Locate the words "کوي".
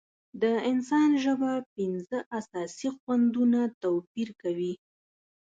4.41-4.73